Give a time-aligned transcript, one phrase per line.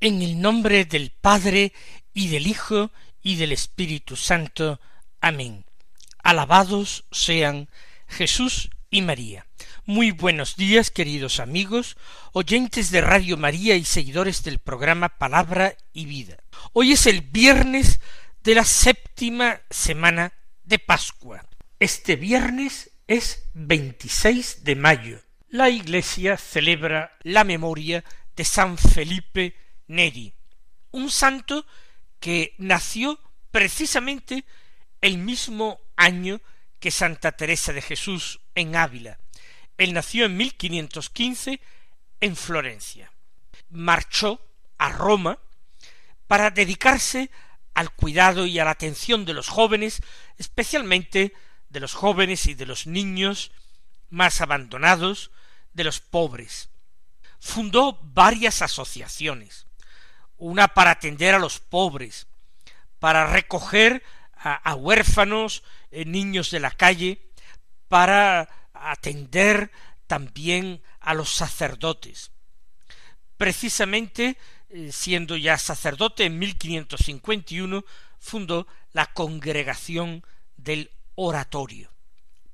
[0.00, 1.72] En el nombre del Padre
[2.12, 2.90] y del Hijo
[3.22, 4.78] y del Espíritu Santo.
[5.22, 5.64] Amén.
[6.22, 7.70] Alabados sean
[8.06, 9.46] Jesús y María.
[9.86, 11.96] Muy buenos días, queridos amigos,
[12.32, 16.36] oyentes de Radio María y seguidores del programa Palabra y Vida.
[16.74, 18.00] Hoy es el viernes
[18.44, 21.46] de la séptima semana de Pascua.
[21.80, 25.20] Este viernes es 26 de mayo.
[25.48, 28.04] La Iglesia celebra la memoria
[28.36, 29.54] de San Felipe
[29.88, 30.34] Neri,
[30.92, 31.66] un santo
[32.20, 33.20] que nació
[33.50, 34.44] precisamente
[35.00, 36.40] el mismo año
[36.80, 39.18] que Santa Teresa de Jesús en Ávila.
[39.78, 41.60] Él nació en 1515
[42.20, 43.12] en Florencia.
[43.70, 44.40] Marchó
[44.78, 45.38] a Roma
[46.26, 47.30] para dedicarse
[47.74, 50.02] al cuidado y a la atención de los jóvenes,
[50.38, 51.34] especialmente
[51.68, 53.52] de los jóvenes y de los niños
[54.08, 55.30] más abandonados,
[55.72, 56.70] de los pobres.
[57.38, 59.65] Fundó varias asociaciones
[60.38, 62.26] una para atender a los pobres,
[62.98, 64.02] para recoger
[64.38, 67.20] a, huérfanos, eh, niños de la calle,
[67.88, 69.70] para atender
[70.06, 72.30] también a los sacerdotes.
[73.36, 77.84] Precisamente, eh, siendo ya sacerdote en 1551,
[78.18, 80.24] fundó la Congregación
[80.56, 81.90] del Oratorio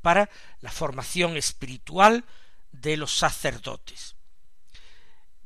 [0.00, 2.24] para la formación espiritual
[2.72, 4.16] de los sacerdotes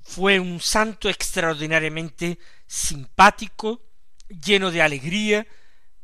[0.08, 3.82] fue un santo extraordinariamente simpático,
[4.28, 5.46] lleno de alegría,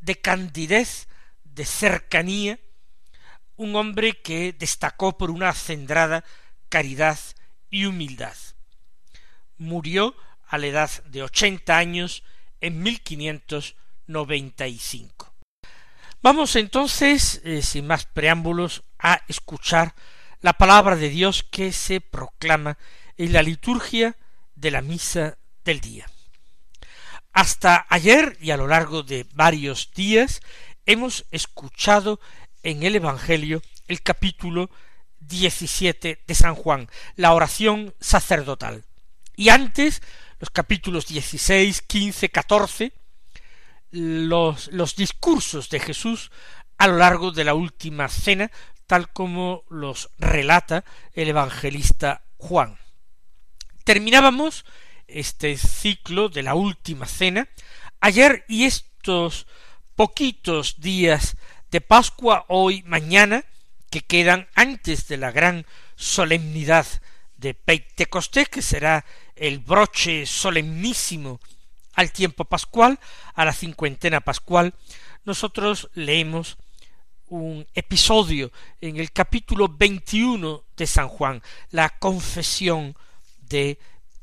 [0.01, 1.09] de candidez,
[1.45, 2.59] de cercanía,
[3.57, 6.25] un hombre que destacó por una acendrada
[6.69, 7.19] caridad
[7.71, 8.37] y humildad.
[9.57, 10.17] Murió
[10.49, 12.25] a la edad de ochenta años
[12.61, 13.77] en mil quinientos
[14.07, 15.33] noventa y cinco.
[16.23, 19.95] Vamos entonces, eh, sin más preámbulos, a escuchar
[20.41, 22.79] la palabra de Dios que se proclama
[23.17, 24.17] en la liturgia
[24.55, 26.07] de la misa del día.
[27.33, 30.41] Hasta ayer y a lo largo de varios días
[30.85, 32.21] hemos escuchado
[32.63, 34.71] en el Evangelio el capítulo
[35.21, 38.85] 17 de San Juan, la oración sacerdotal.
[39.37, 40.03] Y antes,
[40.41, 42.93] los capítulos 16, 15, 14,
[43.93, 46.31] los, los discursos de Jesús
[46.79, 48.51] a lo largo de la última cena,
[48.87, 50.85] tal como los relata
[51.15, 52.79] el evangelista Juan.
[53.85, 54.65] Terminábamos
[55.09, 57.49] este ciclo de la última cena.
[58.01, 59.49] Ayer y estos
[59.97, 61.37] poquitos días
[61.71, 63.45] de Pascua hoy mañana
[63.91, 65.67] que quedan antes de la gran
[65.97, 66.87] solemnidad
[67.37, 69.05] de Pentecostés que será
[69.35, 71.41] el broche solemnísimo
[71.95, 73.01] al tiempo pascual,
[73.35, 74.75] a la cincuentena pascual,
[75.25, 76.57] nosotros leemos
[77.27, 82.97] un episodio en el capítulo veintiuno de San Juan, la confesión
[83.53, 83.79] de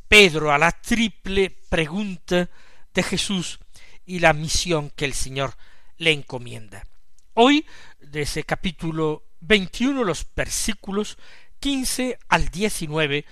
[0.07, 2.49] Pedro a la triple pregunta
[2.93, 3.59] de Jesús
[4.05, 5.55] y la misión que el Señor
[5.97, 6.87] le encomienda.
[7.35, 7.65] Hoy,
[7.99, 11.17] de ese capítulo 21, los versículos
[11.59, 13.23] 15 al 19,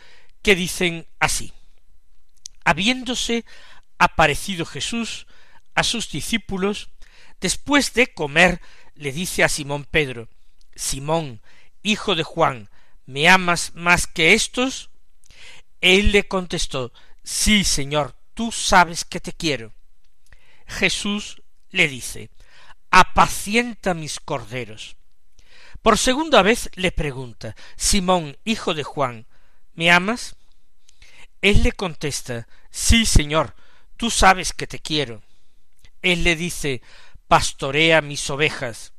[0.44, 1.52] que dicen así.
[2.64, 3.44] Habiéndose
[3.98, 5.26] aparecido Jesús
[5.74, 6.90] a sus discípulos,
[7.42, 8.62] después de comer,
[8.94, 10.30] le dice a Simón Pedro,
[10.76, 11.42] Simón,
[11.82, 12.70] hijo de Juan,
[13.08, 14.92] ¿me amas más que estos?
[15.82, 16.92] Él le contestó,
[17.24, 19.74] Sí, Señor, tú sabes que te quiero.
[20.66, 22.30] Jesús le dice,
[22.90, 24.96] Apacienta mis corderos.
[25.82, 29.28] Por segunda vez le pregunta, Simón, hijo de Juan,
[29.74, 30.36] ¿me amas?
[31.42, 33.56] Él le contesta, Sí, Señor,
[33.96, 35.22] tú sabes que te quiero.
[36.02, 36.82] Él le dice,
[37.28, 38.94] Pastorea mis ovejas.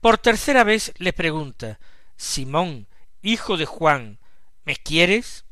[0.00, 1.78] Por tercera vez le pregunta,
[2.16, 2.88] Simón,
[3.22, 4.18] hijo de Juan,
[4.64, 5.44] ¿me quieres?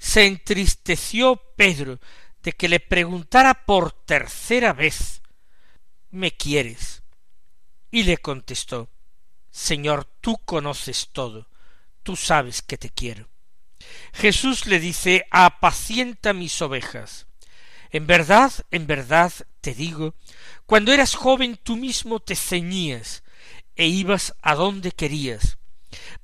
[0.00, 2.00] Se entristeció Pedro
[2.42, 5.20] de que le preguntara por tercera vez
[6.10, 7.02] ¿Me quieres?
[7.90, 8.88] Y le contestó
[9.50, 11.48] Señor, tú conoces todo,
[12.02, 13.28] tú sabes que te quiero.
[14.14, 17.26] Jesús le dice apacienta mis ovejas.
[17.90, 20.14] En verdad, en verdad te digo,
[20.64, 23.22] cuando eras joven tú mismo te ceñías
[23.76, 25.58] e ibas a donde querías.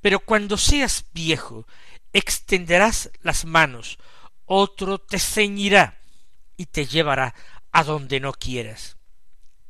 [0.01, 1.67] Pero cuando seas viejo,
[2.17, 3.97] extenderás las manos,
[4.45, 5.99] otro te ceñirá
[6.55, 7.35] y te llevará
[7.71, 8.97] a donde no quieras.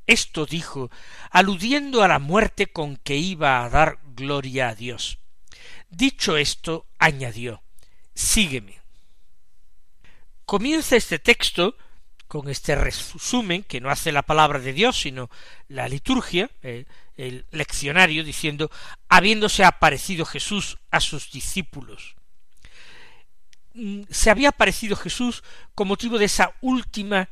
[0.05, 0.89] Esto dijo,
[1.31, 5.19] aludiendo a la muerte con que iba a dar gloria a Dios.
[5.89, 7.61] Dicho esto, añadió,
[8.13, 8.81] Sígueme.
[10.45, 11.75] Comienza este texto
[12.27, 15.29] con este resumen que no hace la palabra de Dios, sino
[15.67, 16.85] la liturgia, eh,
[17.15, 18.71] el leccionario, diciendo,
[19.09, 22.17] habiéndose aparecido Jesús a sus discípulos.
[23.77, 25.44] Mm, se había aparecido Jesús
[25.75, 27.29] con motivo de esa última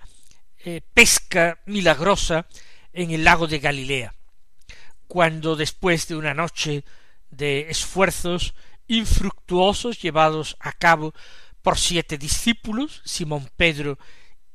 [0.59, 2.45] eh, pesca milagrosa
[2.94, 4.13] en el lago de Galilea,
[5.07, 6.86] cuando después de una noche
[7.31, 8.53] de esfuerzos
[8.86, 11.15] infructuosos llevados a cabo
[11.63, 13.98] por siete discípulos, Simón Pedro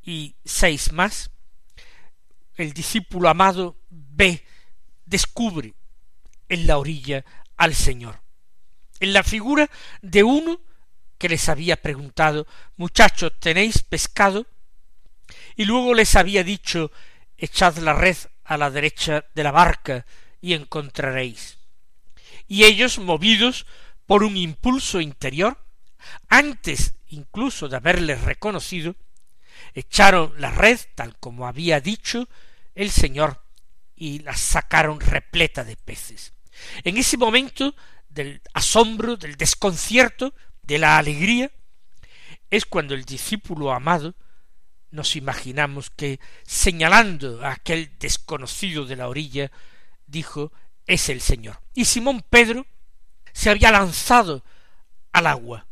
[0.01, 1.33] y seis más,
[2.55, 4.47] el discípulo amado ve,
[5.07, 5.75] descubre
[6.49, 7.25] en la orilla
[7.57, 8.21] al Señor,
[9.01, 9.69] en la figura
[10.03, 10.61] de uno
[11.21, 14.47] que les había preguntado Muchachos, ¿tenéis pescado?
[15.55, 16.91] y luego les había dicho
[17.37, 20.07] Echad la red a la derecha de la barca
[20.41, 21.59] y encontraréis.
[22.49, 23.67] Y ellos, movidos
[24.07, 25.57] por un impulso interior,
[26.29, 28.97] antes incluso de haberles reconocido,
[29.75, 32.29] echaron la red tal como había dicho
[32.75, 33.43] el Señor
[33.95, 36.33] y la sacaron repleta de peces.
[36.85, 37.75] En ese momento
[38.09, 40.35] del asombro, del desconcierto,
[40.71, 41.51] de la alegría,
[42.51, 44.15] es cuando el discípulo amado
[44.91, 49.51] nos imaginamos que, señalando a aquel desconocido de la orilla,
[50.07, 50.53] dijo
[50.87, 51.61] es el Señor.
[51.75, 52.67] Y Simón Pedro
[53.33, 54.45] se había lanzado
[55.13, 55.67] al agua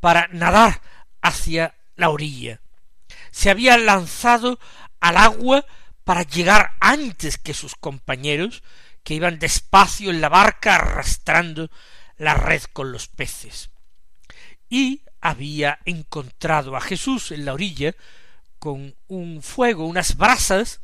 [0.00, 0.82] para nadar
[1.22, 2.60] hacia la orilla
[3.30, 4.58] se había lanzado
[5.00, 5.64] al agua
[6.04, 8.62] para llegar antes que sus compañeros,
[9.04, 11.70] que iban despacio en la barca arrastrando
[12.16, 13.70] la red con los peces.
[14.68, 17.94] Y había encontrado a Jesús en la orilla
[18.58, 20.80] con un fuego, unas brasas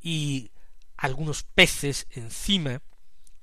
[0.00, 0.50] y
[0.96, 2.80] algunos peces encima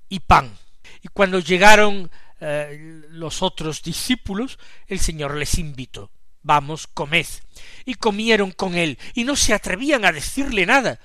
[0.09, 0.57] y pan.
[1.01, 6.11] Y cuando llegaron eh, los otros discípulos, el Señor les invitó
[6.43, 7.25] vamos, comed.
[7.85, 10.99] Y comieron con él, y no se atrevían a decirle nada,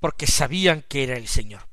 [0.00, 1.68] porque sabían que era el Señor.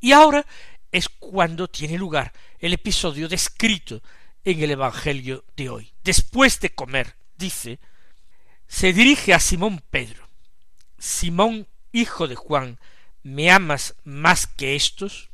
[0.00, 0.44] Y ahora
[0.90, 4.02] es cuando tiene lugar el episodio descrito
[4.44, 5.92] en el Evangelio de hoy.
[6.04, 7.78] Después de comer, dice,
[8.66, 10.28] se dirige a Simón Pedro.
[10.98, 12.78] Simón, hijo de Juan,
[13.22, 15.30] ¿me amas más que estos?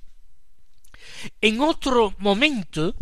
[1.40, 2.94] En otro momento,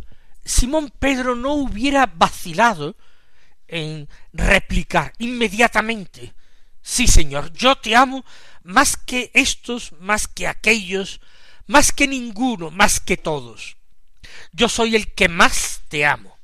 [0.44, 2.96] Simón Pedro no hubiera vacilado
[3.68, 6.32] en replicar inmediatamente
[6.88, 8.24] Sí, Señor, yo te amo
[8.62, 11.20] más que estos, más que aquellos,
[11.66, 13.75] más que ninguno, más que todos.
[14.52, 16.36] Yo soy el que más te amo.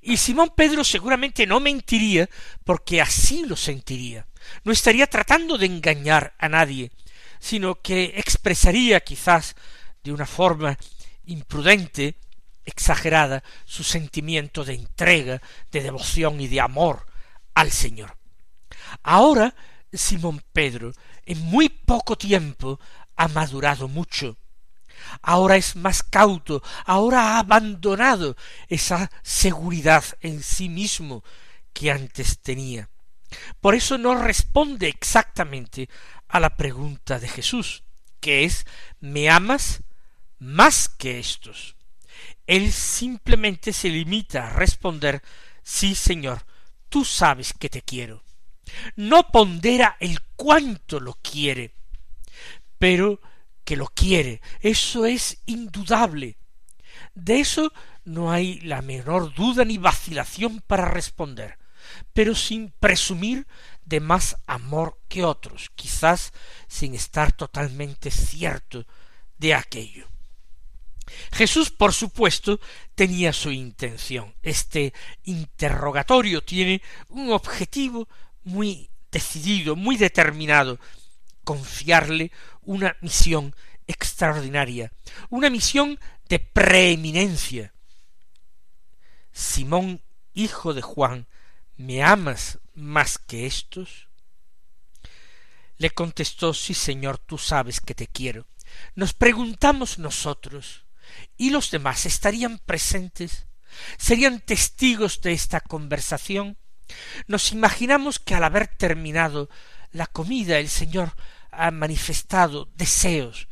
[0.00, 2.28] Y Simón Pedro seguramente no mentiría
[2.64, 4.26] porque así lo sentiría.
[4.64, 6.92] No estaría tratando de engañar a nadie,
[7.40, 9.56] sino que expresaría quizás
[10.04, 10.78] de una forma
[11.24, 12.16] imprudente
[12.64, 17.06] exagerada su sentimiento de entrega, de devoción y de amor
[17.54, 18.16] al Señor.
[19.02, 19.54] Ahora
[19.92, 20.92] Simón Pedro
[21.24, 22.78] en muy poco tiempo
[23.16, 24.36] ha madurado mucho.
[25.22, 28.36] Ahora es más cauto, ahora ha abandonado
[28.68, 31.24] esa seguridad en sí mismo
[31.72, 32.88] que antes tenía.
[33.60, 35.88] Por eso no responde exactamente
[36.28, 37.82] a la pregunta de Jesús,
[38.20, 38.66] que es
[39.00, 39.82] ¿me amas
[40.38, 41.76] más que estos?
[42.46, 45.22] Él simplemente se limita a responder
[45.62, 46.46] Sí, Señor,
[46.88, 48.22] tú sabes que te quiero.
[48.94, 51.74] No pondera el cuánto lo quiere,
[52.78, 53.20] pero
[53.66, 54.40] que lo quiere.
[54.60, 56.38] Eso es indudable.
[57.14, 57.72] De eso
[58.04, 61.58] no hay la menor duda ni vacilación para responder,
[62.14, 63.46] pero sin presumir
[63.84, 66.32] de más amor que otros, quizás
[66.68, 68.86] sin estar totalmente cierto
[69.36, 70.08] de aquello.
[71.32, 72.60] Jesús, por supuesto,
[72.94, 74.34] tenía su intención.
[74.42, 74.92] Este
[75.24, 78.08] interrogatorio tiene un objetivo
[78.44, 80.78] muy decidido, muy determinado,
[81.46, 83.54] confiarle una misión
[83.86, 84.92] extraordinaria,
[85.30, 87.72] una misión de preeminencia.
[89.32, 90.02] Simón,
[90.34, 91.28] hijo de Juan,
[91.76, 94.08] ¿me amas más que estos?
[95.78, 98.48] Le contestó, sí, Señor, tú sabes que te quiero.
[98.96, 100.84] Nos preguntamos nosotros,
[101.36, 103.46] y los demás estarían presentes,
[103.98, 106.58] serían testigos de esta conversación.
[107.28, 109.48] Nos imaginamos que al haber terminado
[109.92, 111.14] la comida el Señor
[111.56, 113.48] ha manifestado deseos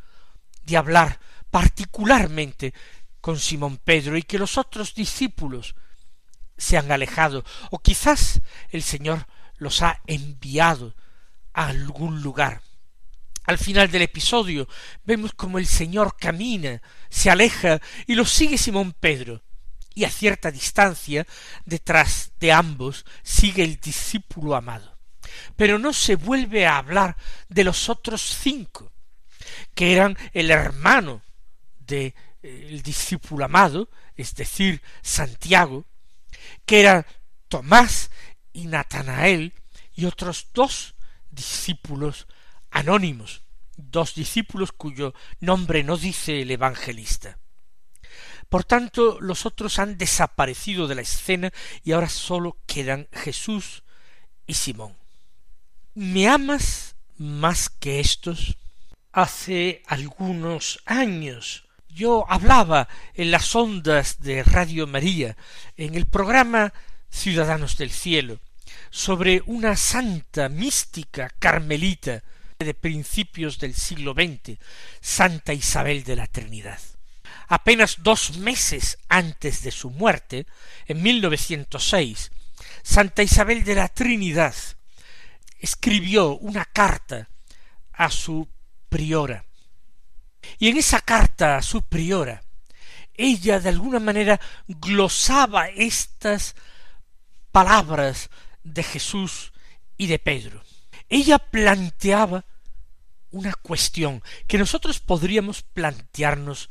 [0.63, 1.19] de hablar
[1.51, 2.73] particularmente
[3.21, 5.75] con Simón Pedro y que los otros discípulos
[6.57, 10.95] se han alejado o quizás el Señor los ha enviado
[11.53, 12.61] a algún lugar.
[13.45, 14.67] Al final del episodio
[15.03, 19.43] vemos como el Señor camina, se aleja y lo sigue Simón Pedro,
[19.93, 21.25] y a cierta distancia
[21.65, 24.94] detrás de ambos sigue el discípulo amado.
[25.55, 27.17] Pero no se vuelve a hablar
[27.49, 28.91] de los otros cinco,
[29.73, 31.21] que eran el hermano
[31.79, 35.85] de eh, discípulo amado, es decir, Santiago,
[36.65, 37.05] que eran
[37.47, 38.11] Tomás
[38.53, 39.53] y Natanael
[39.93, 40.95] y otros dos
[41.31, 42.27] discípulos
[42.71, 43.43] anónimos,
[43.75, 47.39] dos discípulos cuyo nombre no dice el evangelista.
[48.49, 51.51] Por tanto, los otros han desaparecido de la escena
[51.83, 53.83] y ahora sólo quedan Jesús
[54.45, 54.95] y Simón.
[55.97, 58.57] ¿Me amas más que estos?
[59.13, 65.37] Hace algunos años yo hablaba en las ondas de Radio María,
[65.77, 66.73] en el programa
[67.09, 68.41] Ciudadanos del Cielo,
[68.89, 72.23] sobre una santa mística carmelita
[72.59, 74.59] de principios del siglo XX,
[74.99, 76.81] Santa Isabel de la Trinidad.
[77.47, 80.45] Apenas dos meses antes de su muerte,
[80.87, 82.31] en 1906,
[82.83, 84.55] Santa Isabel de la Trinidad
[85.65, 87.27] escribió una carta
[87.91, 88.47] a su
[88.87, 89.45] priora,
[90.59, 92.43] y en esa carta a su priora,
[93.15, 96.55] ella de alguna manera glosaba estas
[97.51, 98.29] palabras
[98.63, 99.53] de Jesús
[99.97, 100.61] y de Pedro.
[101.09, 102.45] Ella planteaba
[103.31, 106.69] una cuestión que nosotros podríamos plantearnos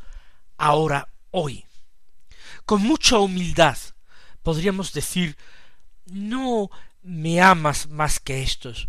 [0.56, 1.66] ahora, hoy.
[2.64, 3.76] Con mucha humildad
[4.42, 5.36] podríamos decir,
[6.06, 6.70] no
[7.04, 8.88] me amas más que estos,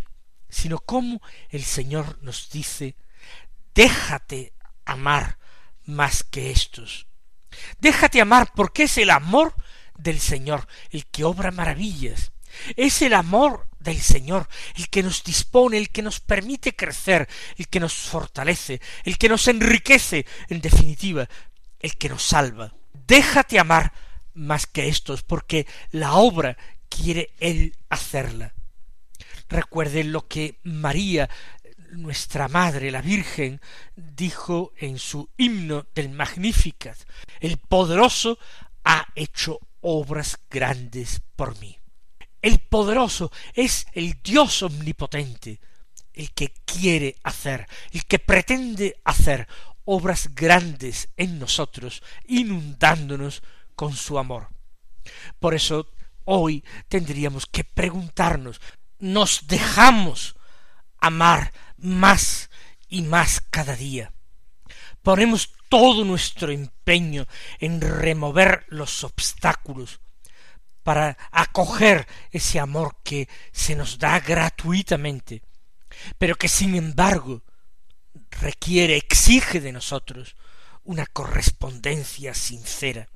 [0.49, 2.95] sino como el Señor nos dice,
[3.75, 4.53] déjate
[4.85, 5.37] amar
[5.83, 7.07] más que estos.
[7.79, 9.53] Déjate amar porque es el amor
[9.97, 12.31] del Señor el que obra maravillas.
[12.77, 17.67] Es el amor del Señor el que nos dispone, el que nos permite crecer, el
[17.67, 21.27] que nos fortalece, el que nos enriquece, en definitiva,
[21.79, 22.73] el que nos salva.
[22.93, 23.93] Déjate amar
[24.33, 26.57] más que estos, porque la obra
[26.89, 28.53] quiere Él hacerla.
[29.47, 31.29] Recuerden lo que María
[31.91, 33.61] nuestra Madre, la Virgen,
[33.95, 36.97] dijo en su himno del Magnificat,
[37.39, 38.37] el poderoso
[38.83, 41.77] ha hecho obras grandes por mí.
[42.41, 45.59] El poderoso es el Dios omnipotente,
[46.13, 49.47] el que quiere hacer, el que pretende hacer
[49.85, 53.41] obras grandes en nosotros, inundándonos
[53.75, 54.49] con su amor.
[55.39, 55.89] Por eso
[56.25, 58.59] hoy tendríamos que preguntarnos,
[58.99, 60.35] ¿nos dejamos
[60.99, 62.49] amar más
[62.87, 64.11] y más cada día.
[65.01, 67.27] Ponemos todo nuestro empeño
[67.59, 69.99] en remover los obstáculos
[70.83, 75.41] para acoger ese amor que se nos da gratuitamente,
[76.17, 77.43] pero que sin embargo
[78.41, 80.35] requiere, exige de nosotros
[80.83, 83.07] una correspondencia sincera.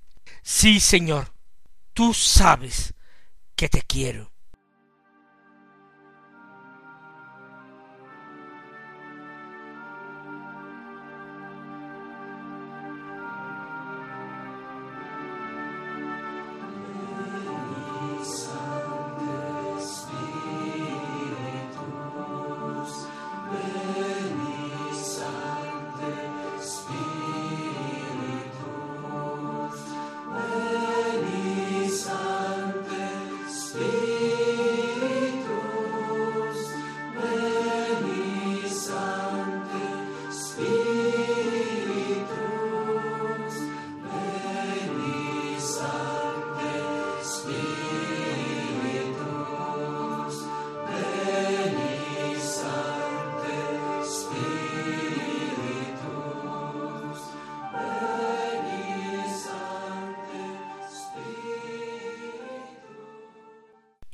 [0.42, 1.34] Sí, Señor,
[1.94, 2.94] tú sabes
[3.60, 4.32] que te quiero.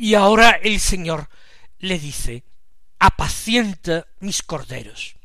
[0.05, 1.29] Y ahora el Señor
[1.79, 2.43] le dice,
[2.99, 5.15] apacienta mis corderos.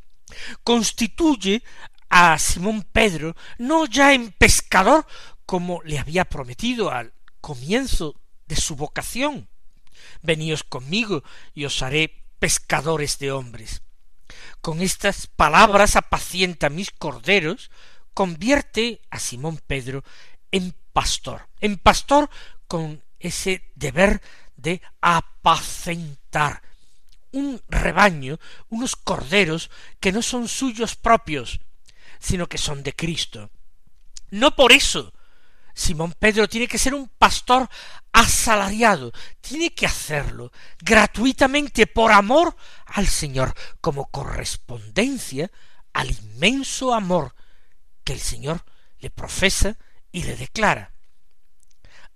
[0.64, 1.62] Constituye
[2.08, 5.06] a Simón Pedro no ya en pescador
[5.44, 9.50] como le había prometido al comienzo de su vocación.
[10.22, 13.82] Veníos conmigo y os haré pescadores de hombres.
[14.62, 17.70] Con estas palabras apacienta mis corderos,
[18.14, 20.04] convierte a Simón Pedro
[20.50, 22.30] en pastor, en pastor
[22.66, 24.22] con ese deber
[24.60, 26.62] de apacentar
[27.32, 28.38] un rebaño,
[28.68, 31.60] unos corderos que no son suyos propios,
[32.18, 33.50] sino que son de Cristo.
[34.30, 35.12] No por eso
[35.74, 37.68] Simón Pedro tiene que ser un pastor
[38.12, 45.50] asalariado, tiene que hacerlo gratuitamente por amor al Señor, como correspondencia
[45.92, 47.34] al inmenso amor
[48.04, 48.64] que el Señor
[48.98, 49.78] le profesa
[50.12, 50.92] y le declara.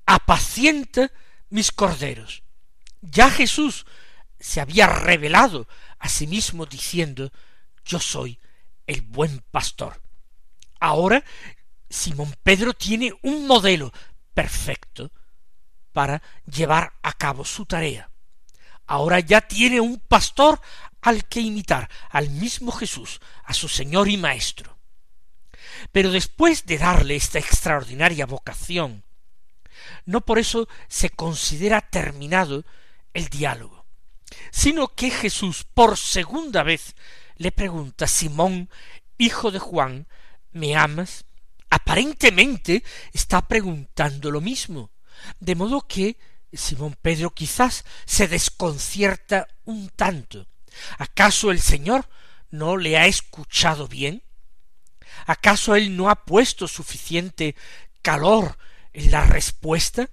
[0.07, 1.11] Apacienta
[1.51, 2.43] mis corderos.
[3.01, 3.87] Ya Jesús
[4.39, 7.33] se había revelado a sí mismo diciendo,
[7.85, 8.39] yo soy
[8.87, 10.01] el buen pastor.
[10.81, 11.25] Ahora
[11.89, 13.93] Simón Pedro tiene un modelo
[14.35, 15.13] perfecto
[15.93, 18.11] para llevar a cabo su tarea.
[18.87, 20.61] Ahora ya tiene un pastor
[21.01, 24.77] al que imitar, al mismo Jesús, a su Señor y Maestro.
[25.93, 29.05] Pero después de darle esta extraordinaria vocación,
[30.05, 32.65] no por eso se considera terminado
[33.13, 33.87] el diálogo,
[34.51, 36.95] sino que Jesús por segunda vez
[37.37, 38.71] le pregunta Simón,
[39.19, 40.07] hijo de Juan,
[40.53, 41.25] ¿me amas?
[41.71, 44.91] Aparentemente está preguntando lo mismo,
[45.41, 46.19] de modo que
[46.53, 50.47] Simón Pedro quizás se desconcierta un tanto.
[50.99, 52.09] ¿Acaso el Señor
[52.51, 54.23] no le ha escuchado bien?
[55.27, 57.57] ¿Acaso él no ha puesto suficiente
[58.03, 58.57] calor
[58.95, 60.09] la respuesta?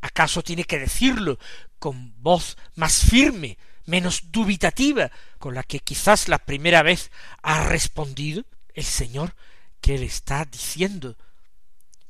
[0.00, 1.38] ¿Acaso tiene que decirlo
[1.78, 7.10] con voz más firme, menos dubitativa, con la que quizás la primera vez
[7.42, 8.44] ha respondido?
[8.74, 9.34] El Señor
[9.80, 11.16] que le está diciendo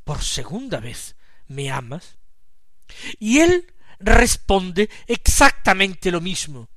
[0.04, 1.16] por segunda vez,
[1.46, 2.16] ¿me amas?
[3.18, 6.68] Y él responde exactamente lo mismo.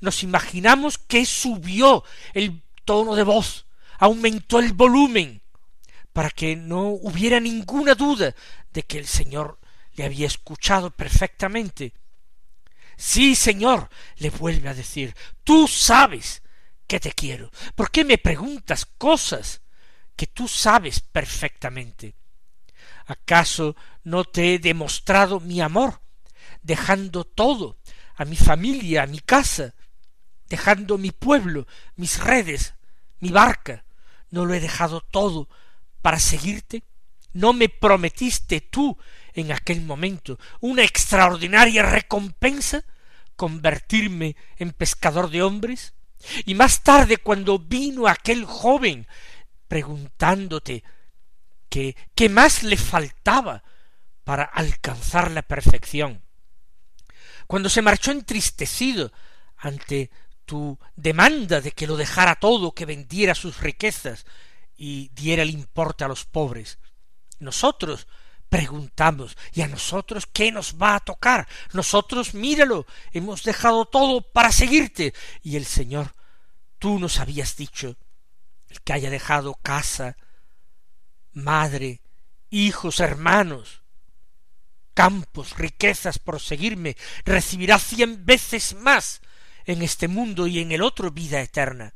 [0.00, 3.66] Nos imaginamos que subió el tono de voz,
[3.98, 5.42] aumentó el volumen,
[6.12, 8.34] para que no hubiera ninguna duda
[8.72, 9.58] de que el Señor
[9.94, 11.94] le había escuchado perfectamente.
[12.96, 16.42] Sí, Señor, le vuelve a decir, tú sabes
[16.86, 17.50] que te quiero.
[17.74, 19.62] ¿Por qué me preguntas cosas
[20.16, 22.14] que tú sabes perfectamente?
[23.06, 26.00] ¿Acaso no te he demostrado mi amor,
[26.62, 27.78] dejando todo,
[28.16, 29.74] a mi familia, a mi casa,
[30.48, 32.74] dejando mi pueblo, mis redes,
[33.20, 33.84] mi barca?
[34.30, 35.48] ¿No lo he dejado todo
[36.02, 36.82] para seguirte?
[37.32, 38.98] ¿No me prometiste tú
[39.34, 42.84] en aquel momento una extraordinaria recompensa?
[43.40, 45.94] convertirme en pescador de hombres?
[46.44, 49.06] Y más tarde, cuando vino aquel joven
[49.66, 50.84] preguntándote
[51.70, 53.64] que qué más le faltaba
[54.24, 56.20] para alcanzar la perfección,
[57.46, 59.10] cuando se marchó entristecido
[59.56, 60.10] ante
[60.44, 64.26] tu demanda de que lo dejara todo, que vendiera sus riquezas
[64.82, 66.78] y diera el importe a los pobres.
[67.38, 68.08] Nosotros
[68.48, 71.46] preguntamos, ¿y a nosotros qué nos va a tocar?
[71.74, 75.12] Nosotros, míralo, hemos dejado todo para seguirte.
[75.42, 76.14] Y el Señor,
[76.78, 77.98] tú nos habías dicho,
[78.70, 80.16] el que haya dejado casa,
[81.34, 82.00] madre,
[82.48, 83.82] hijos, hermanos,
[84.94, 89.20] campos, riquezas por seguirme, recibirá cien veces más
[89.66, 91.92] en este mundo y en el otro vida eterna.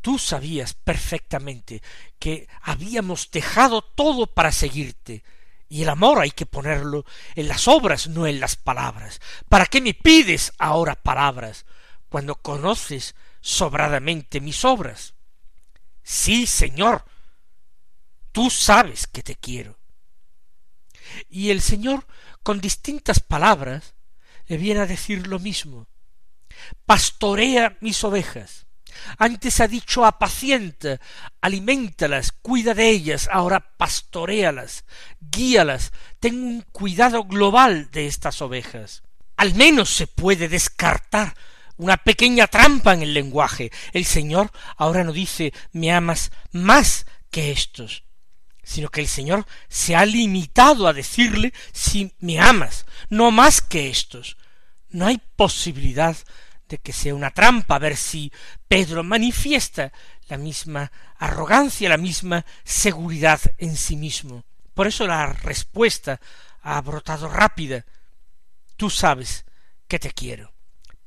[0.00, 1.82] Tú sabías perfectamente
[2.18, 5.24] que habíamos dejado todo para seguirte,
[5.68, 9.20] y el amor hay que ponerlo en las obras, no en las palabras.
[9.48, 11.66] ¿Para qué me pides ahora palabras
[12.08, 15.14] cuando conoces sobradamente mis obras?
[16.02, 17.04] Sí, Señor,
[18.32, 19.78] tú sabes que te quiero.
[21.28, 22.06] Y el Señor,
[22.42, 23.94] con distintas palabras,
[24.46, 25.86] le viene a decir lo mismo.
[26.86, 28.67] Pastorea mis ovejas.
[29.18, 31.00] Antes ha dicho apacienta,
[31.40, 34.84] alimentalas, cuida de ellas, ahora pastorealas,
[35.20, 39.02] guíalas, ten un cuidado global de estas ovejas.
[39.36, 41.34] Al menos se puede descartar
[41.78, 43.70] una pequeña trampa en el lenguaje.
[43.92, 48.04] El Señor ahora no dice me amas más que estos,
[48.62, 53.88] sino que el Señor se ha limitado a decirle si me amas, no más que
[53.88, 54.36] estos.
[54.90, 56.16] No hay posibilidad
[56.68, 58.32] de que sea una trampa, a ver si
[58.66, 59.92] Pedro manifiesta
[60.28, 64.44] la misma arrogancia, la misma seguridad en sí mismo.
[64.74, 66.20] Por eso la respuesta
[66.62, 67.84] ha brotado rápida.
[68.76, 69.44] Tú sabes
[69.86, 70.52] que te quiero.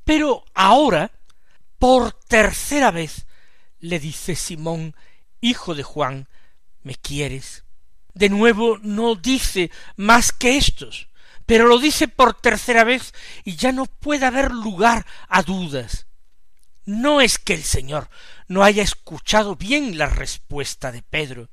[0.04, 1.12] Pero ahora,
[1.78, 3.26] por tercera vez,
[3.78, 4.96] le dice Simón,
[5.40, 6.28] hijo de Juan,
[6.82, 7.64] ¿me quieres?
[8.14, 11.08] De nuevo no dice más que estos
[11.46, 13.12] pero lo dice por tercera vez
[13.44, 16.06] y ya no puede haber lugar a dudas.
[16.84, 18.08] No es que el Señor
[18.48, 21.48] no haya escuchado bien la respuesta de Pedro,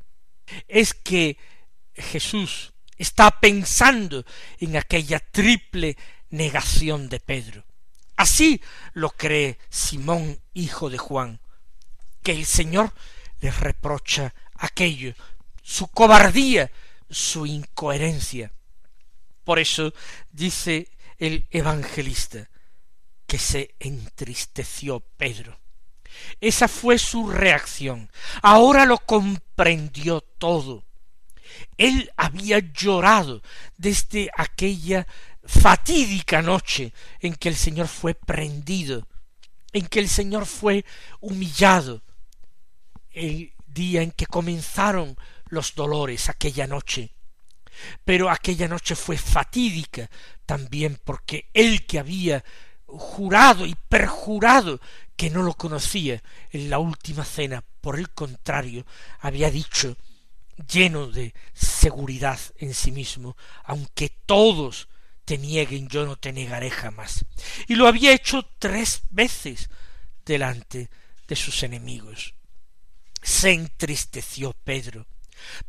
[0.67, 1.37] es que
[1.93, 4.25] Jesús está pensando
[4.59, 5.97] en aquella triple
[6.29, 7.65] negación de Pedro.
[8.15, 8.61] Así
[8.93, 11.39] lo cree Simón, hijo de Juan,
[12.21, 12.93] que el Señor
[13.39, 15.13] le reprocha aquello,
[15.63, 16.69] su cobardía,
[17.09, 18.51] su incoherencia.
[19.43, 19.93] Por eso
[20.31, 22.49] dice el evangelista
[23.25, 25.59] que se entristeció Pedro.
[26.41, 28.09] Esa fue su reacción.
[28.41, 30.83] Ahora lo comprendió todo.
[31.77, 33.41] Él había llorado
[33.77, 35.07] desde aquella
[35.43, 39.07] fatídica noche en que el Señor fue prendido,
[39.73, 40.85] en que el Señor fue
[41.19, 42.03] humillado,
[43.11, 47.11] el día en que comenzaron los dolores aquella noche.
[48.03, 50.09] Pero aquella noche fue fatídica
[50.45, 52.43] también porque él que había
[52.85, 54.79] jurado y perjurado
[55.15, 58.85] que no lo conocía en la última cena, por el contrario,
[59.19, 59.97] había dicho,
[60.67, 64.87] lleno de seguridad en sí mismo, aunque todos
[65.25, 67.25] te nieguen, yo no te negaré jamás.
[67.67, 69.69] Y lo había hecho tres veces
[70.25, 70.89] delante
[71.27, 72.33] de sus enemigos.
[73.21, 75.05] Se entristeció Pedro.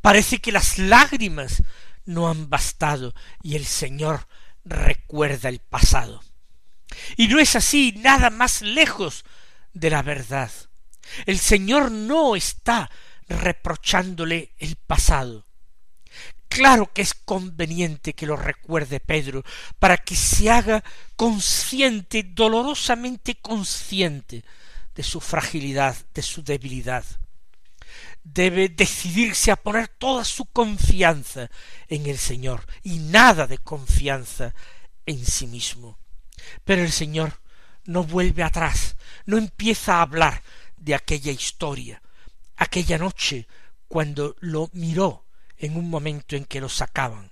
[0.00, 1.62] Parece que las lágrimas
[2.10, 4.26] no han bastado y el Señor
[4.64, 6.22] recuerda el pasado.
[7.16, 9.24] Y no es así, nada más lejos
[9.72, 10.50] de la verdad.
[11.26, 12.90] El Señor no está
[13.28, 15.46] reprochándole el pasado.
[16.48, 19.44] Claro que es conveniente que lo recuerde Pedro,
[19.78, 20.82] para que se haga
[21.14, 24.44] consciente, dolorosamente consciente,
[24.96, 27.04] de su fragilidad, de su debilidad.
[28.22, 31.50] Debe decidirse a poner toda su confianza
[31.88, 34.54] en el Señor y nada de confianza
[35.06, 35.98] en sí mismo.
[36.64, 37.40] Pero el Señor
[37.84, 40.42] no vuelve atrás, no empieza a hablar
[40.76, 42.02] de aquella historia,
[42.56, 43.46] aquella noche
[43.88, 45.26] cuando lo miró
[45.56, 47.30] en un momento en que lo sacaban.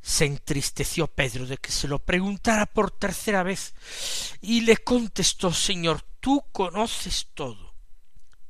[0.00, 3.74] Se entristeció Pedro de que se lo preguntara por tercera vez
[4.40, 7.74] y le contestó Señor, tú conoces todo,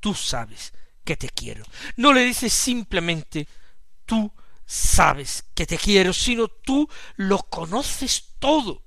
[0.01, 0.73] tú sabes
[1.09, 1.65] que te quiero.
[1.97, 3.49] No le dices simplemente
[4.05, 4.31] tú
[4.67, 8.83] sabes que te quiero, sino tú lo conoces todo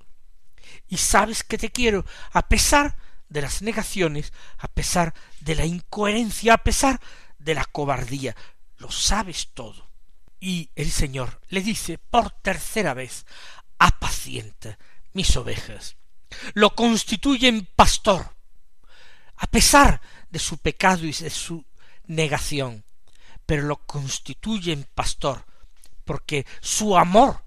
[0.86, 2.96] y sabes que te quiero, a pesar
[3.28, 7.00] de las negaciones, a pesar de la incoherencia, a pesar
[7.40, 8.36] de la cobardía.
[8.76, 9.90] Lo sabes todo.
[10.38, 13.26] Y el Señor le dice por tercera vez,
[13.80, 14.78] apacienta
[15.12, 15.96] mis ovejas.
[16.54, 18.36] Lo constituyen pastor,
[19.38, 21.64] a pesar de su pecado y de su
[22.06, 22.84] negación,
[23.46, 25.44] pero lo constituyen pastor,
[26.04, 27.42] porque su amor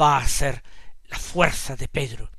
[0.00, 0.62] va a ser
[1.08, 2.30] la fuerza de Pedro,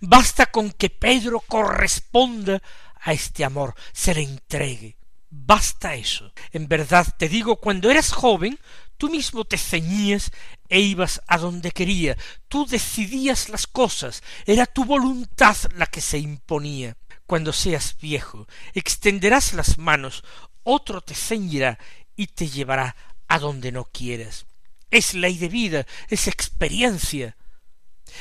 [0.00, 2.62] Basta con que Pedro corresponda
[3.00, 4.96] a este amor, se le entregue.
[5.28, 6.32] Basta eso.
[6.52, 8.58] En verdad te digo, cuando eras joven,
[8.96, 10.30] tú mismo te ceñías
[10.68, 12.16] e ibas a donde quería,
[12.48, 16.96] tú decidías las cosas, era tu voluntad la que se imponía.
[17.26, 20.22] Cuando seas viejo, extenderás las manos,
[20.66, 21.78] otro te ceñirá
[22.16, 22.96] y te llevará
[23.28, 24.46] a donde no quieras.
[24.90, 27.36] Es ley de vida, es experiencia.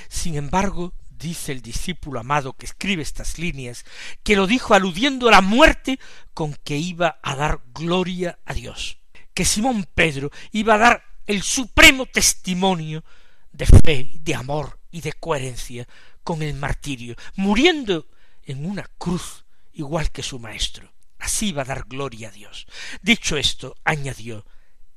[0.09, 3.83] Sin embargo, dice el discípulo amado que escribe estas líneas,
[4.23, 5.99] que lo dijo aludiendo a la muerte
[6.35, 8.99] con que iba a dar gloria a Dios,
[9.33, 13.03] que Simón Pedro iba a dar el supremo testimonio
[13.51, 15.87] de fe, de amor y de coherencia
[16.23, 18.07] con el martirio, muriendo
[18.43, 20.94] en una cruz igual que su maestro.
[21.19, 22.67] Así iba a dar gloria a Dios.
[23.01, 24.45] Dicho esto, añadió,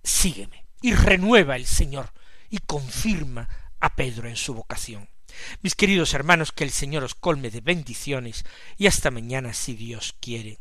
[0.02, 0.66] sígueme.
[0.80, 2.12] Y renueva el Señor
[2.50, 3.48] y confirma
[3.80, 5.08] a Pedro en su vocación.
[5.62, 8.44] Mis queridos hermanos, que el Señor os colme de bendiciones
[8.76, 10.60] y hasta mañana si Dios quiere.